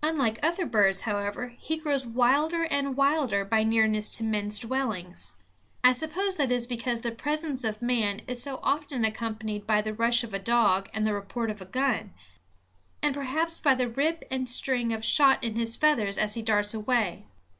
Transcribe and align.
Unlike 0.00 0.38
other 0.44 0.64
birds, 0.64 1.00
however, 1.00 1.54
he 1.58 1.76
grows 1.76 2.06
wilder 2.06 2.62
and 2.66 2.96
wilder 2.96 3.44
by 3.44 3.64
nearness 3.64 4.12
to 4.12 4.22
men's 4.22 4.60
dwellings. 4.60 5.34
I 5.82 5.90
suppose 5.90 6.36
that 6.36 6.52
is 6.52 6.68
because 6.68 7.00
the 7.00 7.10
presence 7.10 7.64
of 7.64 7.82
man 7.82 8.20
is 8.28 8.40
so 8.40 8.60
often 8.62 9.04
accompanied 9.04 9.66
by 9.66 9.82
the 9.82 9.92
rush 9.92 10.22
of 10.22 10.32
a 10.32 10.38
dog 10.38 10.88
and 10.94 11.04
the 11.04 11.14
report 11.14 11.50
of 11.50 11.60
a 11.60 11.64
gun, 11.66 12.14
and 13.02 13.12
perhaps 13.12 13.58
by 13.58 13.74
the 13.74 13.88
rip 13.88 14.22
and 14.30 14.48
sting 14.48 14.92
of 14.92 15.04
shot 15.04 15.42
in 15.42 15.56
his 15.56 15.74
feathers 15.74 16.16
as 16.16 16.34
he 16.34 16.42
darts 16.42 16.72
away. 16.74 17.26